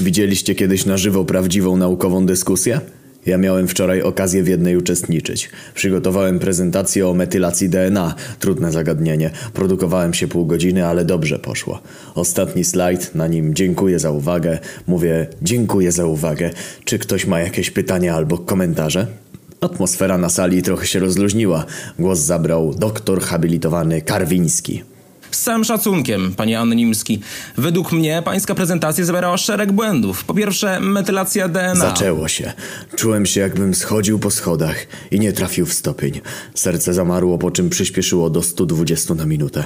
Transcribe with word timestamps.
Widzieliście 0.00 0.54
kiedyś 0.54 0.86
na 0.86 0.96
żywo 0.96 1.24
prawdziwą 1.24 1.76
naukową 1.76 2.26
dyskusję? 2.26 2.80
Ja 3.26 3.38
miałem 3.38 3.68
wczoraj 3.68 4.02
okazję 4.02 4.42
w 4.42 4.48
jednej 4.48 4.76
uczestniczyć. 4.76 5.50
Przygotowałem 5.74 6.38
prezentację 6.38 7.08
o 7.08 7.14
metylacji 7.14 7.68
DNA. 7.68 8.14
Trudne 8.38 8.72
zagadnienie. 8.72 9.30
Produkowałem 9.54 10.14
się 10.14 10.28
pół 10.28 10.46
godziny, 10.46 10.86
ale 10.86 11.04
dobrze 11.04 11.38
poszło. 11.38 11.80
Ostatni 12.14 12.64
slajd, 12.64 13.14
na 13.14 13.26
nim 13.26 13.54
dziękuję 13.54 13.98
za 13.98 14.10
uwagę. 14.10 14.58
Mówię 14.86 15.26
dziękuję 15.42 15.92
za 15.92 16.06
uwagę. 16.06 16.50
Czy 16.84 16.98
ktoś 16.98 17.26
ma 17.26 17.40
jakieś 17.40 17.70
pytania 17.70 18.14
albo 18.14 18.38
komentarze? 18.38 19.06
Atmosfera 19.60 20.18
na 20.18 20.28
sali 20.28 20.62
trochę 20.62 20.86
się 20.86 20.98
rozluźniła. 20.98 21.64
Głos 21.98 22.18
zabrał 22.18 22.74
doktor 22.74 23.20
habilitowany 23.20 24.02
Karwiński. 24.02 24.82
Z 25.30 25.42
całym 25.42 25.64
szacunkiem, 25.64 26.34
panie 26.36 26.60
Anonimski. 26.60 27.20
Według 27.56 27.92
mnie 27.92 28.22
pańska 28.24 28.54
prezentacja 28.54 29.04
zawierała 29.04 29.36
szereg 29.36 29.72
błędów. 29.72 30.24
Po 30.24 30.34
pierwsze, 30.34 30.80
metylacja 30.80 31.48
DNA. 31.48 31.74
Zaczęło 31.74 32.28
się. 32.28 32.52
Czułem 32.96 33.26
się 33.26 33.40
jakbym 33.40 33.74
schodził 33.74 34.18
po 34.18 34.30
schodach 34.30 34.86
i 35.10 35.20
nie 35.20 35.32
trafił 35.32 35.66
w 35.66 35.72
stopień. 35.74 36.20
Serce 36.54 36.94
zamarło, 36.94 37.38
po 37.38 37.50
czym 37.50 37.70
przyspieszyło 37.70 38.30
do 38.30 38.42
120 38.42 39.14
na 39.14 39.26
minutę. 39.26 39.64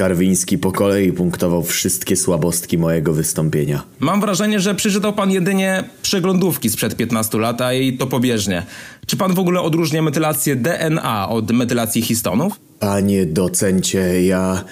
Karwiński 0.00 0.58
po 0.58 0.72
kolei 0.72 1.12
punktował 1.12 1.62
wszystkie 1.62 2.16
słabostki 2.16 2.78
mojego 2.78 3.12
wystąpienia. 3.12 3.82
Mam 3.98 4.20
wrażenie, 4.20 4.60
że 4.60 4.74
przeczytał 4.74 5.12
pan 5.12 5.30
jedynie 5.30 5.84
przeglądówki 6.02 6.70
sprzed 6.70 6.96
15 6.96 7.38
lat, 7.38 7.60
a 7.60 7.72
i 7.72 7.96
to 7.98 8.06
pobieżnie. 8.06 8.66
Czy 9.06 9.16
pan 9.16 9.34
w 9.34 9.38
ogóle 9.38 9.60
odróżnia 9.60 10.02
metylację 10.02 10.56
DNA 10.56 11.28
od 11.28 11.50
metylacji 11.50 12.02
histonów? 12.02 12.52
Panie 12.78 13.26
docencie, 13.26 14.24
ja... 14.24 14.64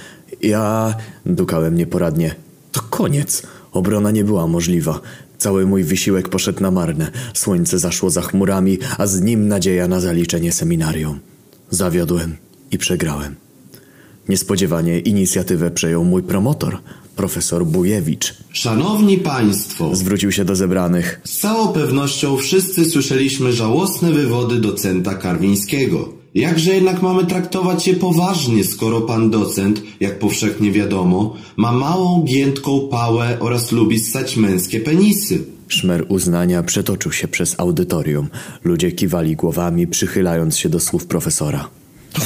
ja... 0.43 0.95
dukałem 1.27 1.77
nieporadnie. 1.77 2.35
To 2.73 2.81
koniec. 2.81 3.43
Obrona 3.73 4.11
nie 4.11 4.25
była 4.25 4.47
możliwa. 4.47 5.01
Cały 5.39 5.67
mój 5.67 5.85
wysiłek 5.85 6.29
poszedł 6.29 6.63
na 6.63 6.71
marne. 6.71 7.11
Słońce 7.35 7.79
zaszło 7.79 8.11
za 8.11 8.23
chmurami, 8.23 8.79
a 8.99 9.07
z 9.07 9.21
nim 9.21 9.49
nadzieja 9.49 9.89
na 9.89 10.01
zaliczenie 10.01 10.53
seminarium. 10.53 11.21
Zawiodłem 11.71 12.37
i 12.71 12.79
przegrałem. 12.79 13.48
Niespodziewanie 14.29 14.99
inicjatywę 14.99 15.71
przejął 15.71 16.05
mój 16.05 16.23
promotor, 16.23 16.79
profesor 17.17 17.67
Bujewicz. 17.67 18.35
Szanowni 18.53 19.19
Państwo, 19.19 19.97
Zwrócił 19.97 20.33
się 20.33 20.45
do 20.45 20.57
zebranych. 20.57 21.21
z 21.25 21.39
całą 21.39 21.69
pewnością 21.69 22.37
wszyscy 22.37 22.85
słyszeliśmy 22.85 23.53
żałosne 23.53 24.13
wywody 24.13 24.61
docenta 24.61 25.15
Karwińskiego. 25.15 26.09
Jakże 26.35 26.75
jednak 26.75 27.03
mamy 27.03 27.27
traktować 27.27 27.87
je 27.89 27.95
poważnie, 27.95 28.65
skoro 28.65 29.01
pan 29.01 29.31
docent, 29.31 29.83
jak 30.01 30.19
powszechnie 30.19 30.73
wiadomo, 30.73 31.37
ma 31.57 31.73
małą, 31.73 32.25
giętką 32.25 32.89
pałę 32.91 33.37
oraz 33.41 33.73
lubi 33.73 34.01
ssać 34.01 34.37
męskie 34.37 34.81
penisy? 34.81 35.45
Szmer 35.69 36.05
uznania 36.09 36.63
przetoczył 36.63 37.13
się 37.13 37.29
przez 37.29 37.61
audytorium. 37.61 38.29
Ludzie 38.65 38.93
kiwali 38.93 39.37
głowami, 39.37 39.87
przychylając 39.87 40.59
się 40.59 40.69
do 40.69 40.81
słów 40.81 41.07
profesora. 41.07 41.69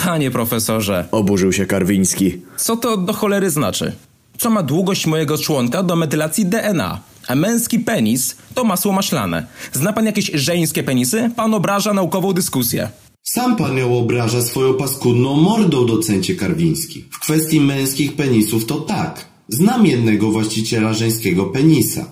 Panie 0.05 0.31
profesorze, 0.31 1.09
Oburzył 1.11 1.53
się 1.53 1.67
Karwiński. 1.67 2.33
co 2.57 2.77
to 2.77 2.97
do 2.97 3.13
cholery 3.13 3.51
znaczy? 3.51 3.93
Co 4.39 4.51
ma 4.51 4.63
długość 4.63 5.07
mojego 5.07 5.39
członka 5.39 5.83
do 5.83 5.97
metylacji 5.97 6.47
DNA? 6.47 7.01
A 7.29 7.35
męski 7.35 7.79
penis 7.79 8.37
to 8.55 8.65
masło 8.65 8.93
maślane. 8.93 9.47
Zna 9.73 9.93
pan 9.93 10.07
jakieś 10.07 10.31
żeńskie 10.35 10.83
penisy? 10.83 11.31
Pan 11.37 11.55
obraża 11.55 11.95
naukową 11.95 12.33
dyskusję. 12.33 12.89
Sam 13.23 13.57
pan 13.57 13.77
ją 13.79 13.99
obraża 13.99 14.43
swoją 14.43 14.75
paskudną 14.75 15.37
mordą, 15.37 15.87
docencie 15.87 16.35
Karwiński. 16.35 17.05
W 17.11 17.19
kwestii 17.21 17.61
męskich 17.61 18.17
penisów 18.17 18.67
to 18.67 18.81
tak. 18.81 19.27
Znam 19.49 19.87
jednego 19.87 20.31
właściciela 20.31 20.93
żeńskiego 20.93 21.45
penisa. 21.47 22.05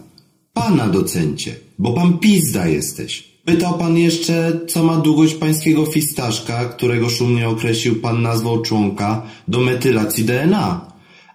Pana 0.53 0.89
docencie, 0.89 1.55
bo 1.79 1.93
pan 1.93 2.19
pizda 2.19 2.67
jesteś. 2.67 3.30
Pytał 3.45 3.79
pan 3.79 3.99
jeszcze, 3.99 4.61
co 4.69 4.85
ma 4.85 4.97
długość 4.97 5.35
pańskiego 5.35 5.87
fistaszka, 5.87 6.65
którego 6.65 7.11
szumnie 7.11 7.49
określił 7.49 8.01
pan 8.01 8.23
nazwą 8.23 8.63
członka 8.63 9.23
do 9.49 9.61
metylacji 9.61 10.25
DNA. 10.25 10.81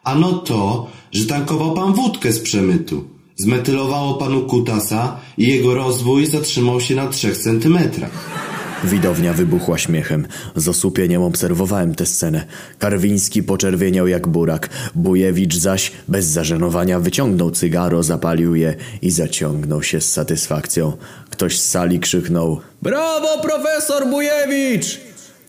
Ano 0.03 0.33
to, 0.33 0.87
że 1.11 1.25
tankował 1.25 1.73
pan 1.73 1.93
wódkę 1.93 2.31
z 2.31 2.39
przemytu. 2.39 3.03
Zmetylowało 3.35 4.13
panu 4.13 4.41
kutasa 4.41 5.17
i 5.37 5.47
jego 5.47 5.75
rozwój 5.75 6.25
zatrzymał 6.25 6.81
się 6.81 6.95
na 6.95 7.07
trzech 7.07 7.37
centymetrach. 7.37 8.54
Widownia 8.85 9.33
wybuchła 9.33 9.77
śmiechem. 9.77 10.27
Z 10.55 10.67
osłupieniem 10.67 11.21
obserwowałem 11.21 11.95
tę 11.95 12.05
scenę. 12.05 12.45
Karwiński 12.79 13.43
poczerwieniał 13.43 14.07
jak 14.07 14.27
burak. 14.27 14.69
Bujewicz 14.95 15.55
zaś, 15.55 15.91
bez 16.07 16.25
zażenowania, 16.25 16.99
wyciągnął 16.99 17.51
cygaro, 17.51 18.03
zapalił 18.03 18.55
je 18.55 18.75
i 19.01 19.11
zaciągnął 19.11 19.83
się 19.83 20.01
z 20.01 20.11
satysfakcją. 20.11 20.97
Ktoś 21.29 21.59
z 21.59 21.69
sali 21.69 21.99
krzyknął 21.99 22.61
Brawo, 22.81 23.41
profesor 23.41 24.09
Bujewicz! 24.09 24.99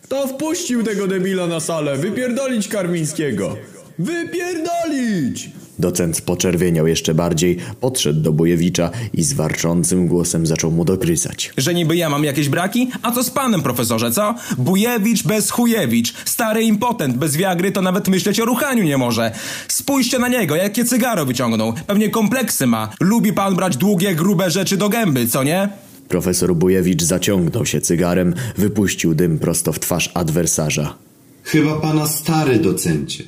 Kto 0.02 0.26
wpuścił 0.26 0.82
tego 0.82 1.06
debila 1.06 1.46
na 1.46 1.60
salę? 1.60 1.96
Wypierdolić 1.96 2.68
Karmińskiego! 2.68 3.56
Wypierdolić! 3.98 5.50
Docent 5.78 6.20
poczerwieniał 6.20 6.86
jeszcze 6.86 7.14
bardziej, 7.14 7.56
podszedł 7.80 8.20
do 8.20 8.32
Bujewicza 8.32 8.90
i 9.12 9.22
z 9.22 9.32
warczącym 9.32 10.06
głosem 10.08 10.46
zaczął 10.46 10.70
mu 10.70 10.84
dogryzać. 10.84 11.52
Że 11.56 11.74
niby 11.74 11.96
ja 11.96 12.10
mam 12.10 12.24
jakieś 12.24 12.48
braki? 12.48 12.90
A 13.02 13.12
co 13.12 13.24
z 13.24 13.30
panem, 13.30 13.62
profesorze, 13.62 14.10
co? 14.10 14.34
Bujewicz 14.58 15.22
bez 15.22 15.50
chujewicz. 15.50 16.14
Stary 16.24 16.62
impotent 16.62 17.16
bez 17.16 17.36
wiagry 17.36 17.72
to 17.72 17.82
nawet 17.82 18.08
myśleć 18.08 18.40
o 18.40 18.44
ruchaniu 18.44 18.84
nie 18.84 18.98
może. 18.98 19.32
Spójrzcie 19.68 20.18
na 20.18 20.28
niego, 20.28 20.56
jakie 20.56 20.84
cygaro 20.84 21.26
wyciągnął. 21.26 21.72
Pewnie 21.86 22.10
kompleksy 22.10 22.66
ma. 22.66 22.92
Lubi 23.00 23.32
pan 23.32 23.54
brać 23.56 23.76
długie, 23.76 24.14
grube 24.14 24.50
rzeczy 24.50 24.76
do 24.76 24.88
gęby, 24.88 25.26
co 25.26 25.42
nie? 25.44 25.68
Profesor 26.08 26.54
Bujewicz 26.54 27.02
zaciągnął 27.02 27.66
się 27.66 27.80
cygarem, 27.80 28.34
wypuścił 28.56 29.14
dym 29.14 29.38
prosto 29.38 29.72
w 29.72 29.80
twarz 29.80 30.10
adwersarza. 30.14 30.94
Chyba 31.42 31.80
pana 31.80 32.06
stary 32.06 32.58
docencie. 32.58 33.24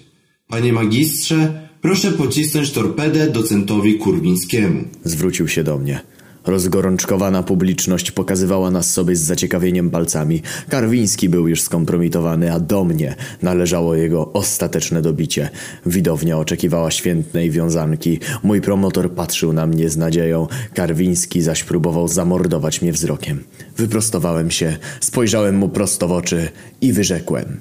Panie 0.48 0.72
magistrze, 0.72 1.68
proszę 1.81 2.12
pocisnąć 2.12 2.71
torpedę 2.71 3.31
docentowi 3.31 3.94
Kurwińskiemu. 3.94 4.84
Zwrócił 5.05 5.49
się 5.49 5.65
do 5.65 5.78
mnie. 5.78 6.00
Rozgorączkowana 6.47 7.43
publiczność 7.43 8.11
pokazywała 8.11 8.71
nas 8.71 8.91
sobie 8.91 9.16
z 9.16 9.21
zaciekawieniem 9.21 9.91
palcami. 9.91 10.43
Karwiński 10.69 11.28
był 11.28 11.49
już 11.49 11.62
skompromitowany, 11.62 12.53
a 12.53 12.61
do 12.61 12.84
mnie 12.84 13.15
należało 13.43 13.94
jego 13.94 14.33
ostateczne 14.33 15.03
dobicie. 15.03 15.50
Widownia 15.87 16.38
oczekiwała 16.38 16.91
świętnej 16.91 17.50
wiązanki. 17.50 18.19
Mój 18.43 18.61
promotor 18.61 19.12
patrzył 19.12 19.53
na 19.53 19.67
mnie 19.67 19.91
z 19.91 19.97
nadzieją. 19.97 20.47
Karwiński 20.75 21.43
zaś 21.43 21.65
próbował 21.65 22.09
zamordować 22.09 22.83
mnie 22.83 22.93
wzrokiem. 22.93 23.44
Wyprostowałem 23.77 24.50
się, 24.50 24.77
spojrzałem 25.00 25.56
mu 25.56 25.69
prosto 25.69 26.09
w 26.09 26.12
oczy 26.12 26.49
i 26.81 26.93
wyrzekłem. 26.93 27.61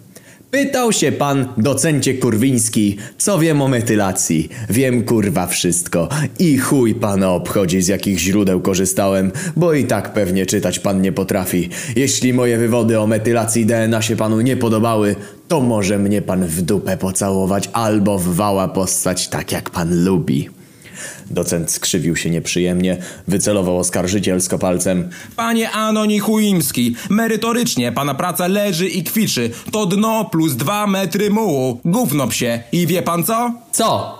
Pytał 0.51 0.91
się 0.91 1.11
pan, 1.11 1.47
docencie 1.57 2.13
kurwiński, 2.13 2.97
co 3.17 3.39
wiem 3.39 3.61
o 3.61 3.67
metylacji. 3.67 4.49
Wiem 4.69 5.03
kurwa 5.03 5.47
wszystko. 5.47 6.09
I 6.39 6.57
chuj 6.57 6.95
pana 6.95 7.31
obchodzi 7.31 7.81
z 7.81 7.87
jakich 7.87 8.19
źródeł 8.19 8.61
korzystałem, 8.61 9.31
bo 9.55 9.73
i 9.73 9.85
tak 9.85 10.13
pewnie 10.13 10.45
czytać 10.45 10.79
pan 10.79 11.01
nie 11.01 11.11
potrafi. 11.11 11.69
Jeśli 11.95 12.33
moje 12.33 12.57
wywody 12.57 12.99
o 12.99 13.07
metylacji 13.07 13.65
DNA 13.65 14.01
się 14.01 14.15
panu 14.15 14.41
nie 14.41 14.57
podobały, 14.57 15.15
to 15.47 15.61
może 15.61 15.99
mnie 15.99 16.21
pan 16.21 16.45
w 16.45 16.61
dupę 16.61 16.97
pocałować 16.97 17.69
albo 17.73 18.19
w 18.19 18.35
wała 18.35 18.67
postać 18.67 19.27
tak 19.27 19.51
jak 19.51 19.69
pan 19.69 20.03
lubi. 20.03 20.56
Docent 21.29 21.71
skrzywił 21.71 22.15
się 22.15 22.29
nieprzyjemnie, 22.29 22.97
wycelował 23.27 23.77
oskarżycielsko 23.77 24.59
palcem. 24.59 25.09
Panie 25.35 25.71
Anoni 25.71 26.19
Chuimski, 26.19 26.95
merytorycznie 27.09 27.91
pana 27.91 28.15
praca 28.15 28.47
leży 28.47 28.87
i 28.87 29.03
kwiczy. 29.03 29.49
To 29.71 29.85
dno 29.85 30.25
plus 30.25 30.55
dwa 30.55 30.87
metry 30.87 31.29
mułu. 31.29 31.79
Gówno 31.85 32.27
psie. 32.27 32.63
I 32.71 32.87
wie 32.87 33.01
pan 33.01 33.23
co? 33.23 33.53
Co? 33.71 34.17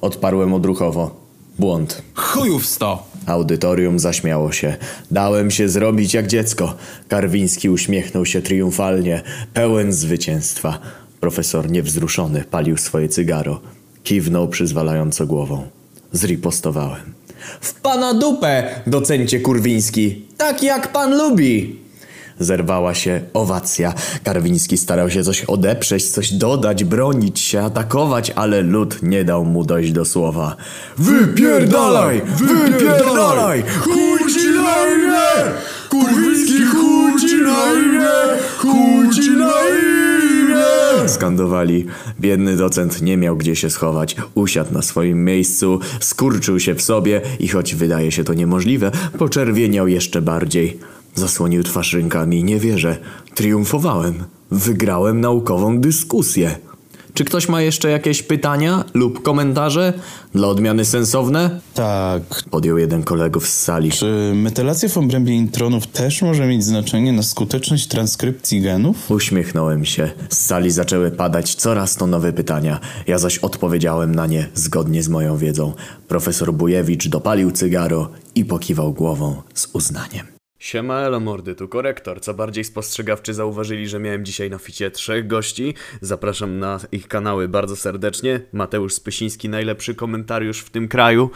Odparłem 0.00 0.54
odruchowo. 0.54 1.20
Błąd. 1.58 2.02
Chujów 2.14 2.66
sto. 2.66 3.06
Audytorium 3.26 3.98
zaśmiało 3.98 4.52
się. 4.52 4.76
Dałem 5.10 5.50
się 5.50 5.68
zrobić 5.68 6.14
jak 6.14 6.26
dziecko. 6.26 6.74
Karwiński 7.08 7.70
uśmiechnął 7.70 8.26
się 8.26 8.42
triumfalnie, 8.42 9.22
pełen 9.54 9.92
zwycięstwa. 9.92 10.78
Profesor 11.20 11.70
niewzruszony 11.70 12.44
palił 12.50 12.76
swoje 12.76 13.08
cygaro. 13.08 13.60
Kiwnął 14.04 14.48
przyzwalająco 14.48 15.26
głową. 15.26 15.68
Zripostowałem. 16.12 17.14
W 17.60 17.80
pana 17.80 18.14
dupę, 18.14 18.82
docencie 18.86 19.40
kurwiński. 19.40 20.26
Tak 20.36 20.62
jak 20.62 20.92
pan 20.92 21.18
lubi. 21.18 21.80
Zerwała 22.38 22.94
się 22.94 23.20
owacja. 23.34 23.94
Karwiński 24.24 24.78
starał 24.78 25.10
się 25.10 25.24
coś 25.24 25.44
odeprzeć, 25.44 26.10
coś 26.10 26.32
dodać, 26.32 26.84
bronić 26.84 27.40
się, 27.40 27.62
atakować, 27.62 28.32
ale 28.36 28.62
lud 28.62 29.02
nie 29.02 29.24
dał 29.24 29.44
mu 29.44 29.64
dojść 29.64 29.92
do 29.92 30.04
słowa. 30.04 30.56
Wypierdalaj! 30.98 32.22
Wypierdalaj! 32.36 33.62
Chuj 33.80 34.32
ci 34.32 34.50
na 34.50 34.92
imię! 34.94 35.52
Kurwiński 35.88 36.64
chuj 36.64 37.20
ci 37.20 37.36
na 37.36 37.72
imię! 37.72 38.38
Chuj 38.58 39.10
ci 39.14 39.30
na 39.30 39.52
imię! 39.68 39.99
Skandowali. 41.10 41.86
Biedny 42.20 42.56
docent 42.56 43.02
nie 43.02 43.16
miał 43.16 43.36
gdzie 43.36 43.56
się 43.56 43.70
schować. 43.70 44.16
Usiadł 44.34 44.74
na 44.74 44.82
swoim 44.82 45.24
miejscu, 45.24 45.80
skurczył 46.00 46.60
się 46.60 46.74
w 46.74 46.82
sobie 46.82 47.20
i 47.40 47.48
choć 47.48 47.74
wydaje 47.74 48.12
się 48.12 48.24
to 48.24 48.34
niemożliwe, 48.34 48.90
poczerwieniał 49.18 49.88
jeszcze 49.88 50.22
bardziej. 50.22 50.78
Zasłonił 51.14 51.62
twarz 51.62 51.92
rękami. 51.92 52.44
Nie 52.44 52.58
wierzę. 52.58 52.96
Triumfowałem. 53.34 54.14
Wygrałem 54.50 55.20
naukową 55.20 55.80
dyskusję. 55.80 56.69
Czy 57.14 57.24
ktoś 57.24 57.48
ma 57.48 57.62
jeszcze 57.62 57.90
jakieś 57.90 58.22
pytania 58.22 58.84
lub 58.94 59.22
komentarze? 59.22 59.92
Dla 60.34 60.48
odmiany 60.48 60.84
sensowne? 60.84 61.60
Tak. 61.74 62.22
Podjął 62.50 62.78
jeden 62.78 63.02
kolegów 63.02 63.48
z 63.48 63.60
sali. 63.60 63.90
Czy 63.90 64.32
metylacja 64.34 64.88
w 64.88 64.98
obrębie 64.98 65.34
intronów 65.34 65.86
też 65.86 66.22
może 66.22 66.46
mieć 66.46 66.64
znaczenie 66.64 67.12
na 67.12 67.22
skuteczność 67.22 67.86
transkrypcji 67.86 68.60
genów? 68.60 69.10
Uśmiechnąłem 69.10 69.84
się. 69.84 70.10
Z 70.30 70.38
sali 70.38 70.70
zaczęły 70.70 71.10
padać 71.10 71.54
coraz 71.54 71.96
to 71.96 72.06
nowe 72.06 72.32
pytania. 72.32 72.80
Ja 73.06 73.18
zaś 73.18 73.38
odpowiedziałem 73.38 74.14
na 74.14 74.26
nie 74.26 74.48
zgodnie 74.54 75.02
z 75.02 75.08
moją 75.08 75.36
wiedzą. 75.36 75.72
Profesor 76.08 76.52
Bujewicz 76.54 77.08
dopalił 77.08 77.50
cygaro 77.50 78.08
i 78.34 78.44
pokiwał 78.44 78.92
głową 78.92 79.42
z 79.54 79.68
uznaniem. 79.72 80.39
Siema 80.60 81.00
elo 81.00 81.20
mordy, 81.20 81.54
tu 81.54 81.68
korektor. 81.68 82.20
Co 82.20 82.34
bardziej 82.34 82.64
spostrzegawczy 82.64 83.34
zauważyli, 83.34 83.88
że 83.88 83.98
miałem 83.98 84.24
dzisiaj 84.24 84.50
na 84.50 84.58
ficie 84.58 84.90
trzech 84.90 85.26
gości. 85.26 85.74
Zapraszam 86.00 86.58
na 86.58 86.80
ich 86.92 87.08
kanały 87.08 87.48
bardzo 87.48 87.76
serdecznie. 87.76 88.40
Mateusz 88.52 88.94
Spysiński, 88.94 89.48
najlepszy 89.48 89.94
komentariusz 89.94 90.60
w 90.60 90.70
tym 90.70 90.88
kraju. 90.88 91.30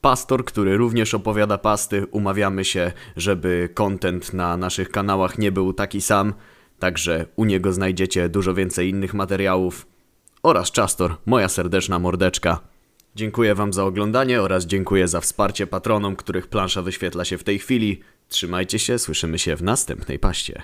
Pastor, 0.00 0.44
który 0.44 0.76
również 0.76 1.14
opowiada 1.14 1.58
pasty. 1.58 2.06
Umawiamy 2.10 2.64
się, 2.64 2.92
żeby 3.16 3.68
content 3.74 4.32
na 4.32 4.56
naszych 4.56 4.90
kanałach 4.90 5.38
nie 5.38 5.52
był 5.52 5.72
taki 5.72 6.00
sam. 6.00 6.34
Także 6.78 7.26
u 7.36 7.44
niego 7.44 7.72
znajdziecie 7.72 8.28
dużo 8.28 8.54
więcej 8.54 8.88
innych 8.88 9.14
materiałów. 9.14 9.86
Oraz 10.42 10.70
Czastor, 10.70 11.16
moja 11.26 11.48
serdeczna 11.48 11.98
mordeczka. 11.98 12.60
Dziękuję 13.14 13.54
Wam 13.54 13.72
za 13.72 13.84
oglądanie 13.84 14.42
oraz 14.42 14.66
dziękuję 14.66 15.08
za 15.08 15.20
wsparcie 15.20 15.66
patronom, 15.66 16.16
których 16.16 16.46
plansza 16.46 16.82
wyświetla 16.82 17.24
się 17.24 17.38
w 17.38 17.44
tej 17.44 17.58
chwili. 17.58 18.02
Trzymajcie 18.28 18.78
się, 18.78 18.98
słyszymy 18.98 19.38
się 19.38 19.56
w 19.56 19.62
następnej 19.62 20.18
paście. 20.18 20.62